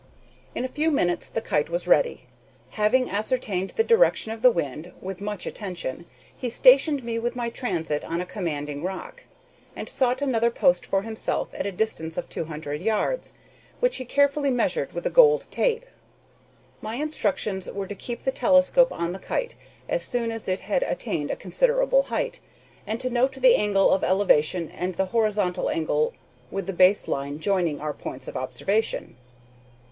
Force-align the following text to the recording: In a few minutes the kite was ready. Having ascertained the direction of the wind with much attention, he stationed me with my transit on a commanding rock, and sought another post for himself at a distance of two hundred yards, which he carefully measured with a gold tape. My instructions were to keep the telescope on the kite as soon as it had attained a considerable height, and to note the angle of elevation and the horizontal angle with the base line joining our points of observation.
In 0.55 0.65
a 0.65 0.67
few 0.67 0.89
minutes 0.89 1.29
the 1.29 1.41
kite 1.41 1.69
was 1.69 1.87
ready. 1.87 2.25
Having 2.71 3.11
ascertained 3.11 3.73
the 3.75 3.83
direction 3.83 4.31
of 4.31 4.41
the 4.41 4.49
wind 4.49 4.93
with 4.99 5.21
much 5.21 5.45
attention, 5.45 6.07
he 6.35 6.49
stationed 6.49 7.03
me 7.03 7.19
with 7.19 7.35
my 7.35 7.51
transit 7.51 8.03
on 8.03 8.19
a 8.19 8.25
commanding 8.25 8.81
rock, 8.81 9.25
and 9.75 9.87
sought 9.87 10.19
another 10.19 10.49
post 10.49 10.87
for 10.87 11.03
himself 11.03 11.53
at 11.53 11.67
a 11.67 11.71
distance 11.71 12.17
of 12.17 12.27
two 12.29 12.45
hundred 12.45 12.81
yards, 12.81 13.35
which 13.79 13.97
he 13.97 14.03
carefully 14.05 14.49
measured 14.49 14.91
with 14.91 15.05
a 15.05 15.11
gold 15.11 15.47
tape. 15.51 15.85
My 16.81 16.95
instructions 16.95 17.69
were 17.69 17.85
to 17.85 17.93
keep 17.93 18.23
the 18.23 18.31
telescope 18.31 18.91
on 18.91 19.11
the 19.11 19.19
kite 19.19 19.53
as 19.87 20.01
soon 20.01 20.31
as 20.31 20.47
it 20.47 20.61
had 20.61 20.81
attained 20.81 21.29
a 21.29 21.35
considerable 21.35 22.01
height, 22.01 22.39
and 22.87 22.99
to 23.01 23.11
note 23.11 23.33
the 23.33 23.53
angle 23.55 23.91
of 23.93 24.03
elevation 24.03 24.67
and 24.71 24.95
the 24.95 25.05
horizontal 25.13 25.69
angle 25.69 26.13
with 26.49 26.65
the 26.65 26.73
base 26.73 27.07
line 27.07 27.39
joining 27.39 27.79
our 27.79 27.93
points 27.93 28.27
of 28.27 28.35
observation. 28.35 29.15